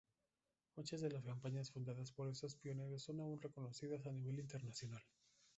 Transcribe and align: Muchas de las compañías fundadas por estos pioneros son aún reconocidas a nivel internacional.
Muchas 0.77 1.01
de 1.01 1.11
las 1.11 1.23
compañías 1.23 1.69
fundadas 1.69 2.11
por 2.11 2.27
estos 2.27 2.55
pioneros 2.55 3.03
son 3.03 3.19
aún 3.19 3.39
reconocidas 3.39 4.03
a 4.07 4.11
nivel 4.11 4.39
internacional. 4.39 5.03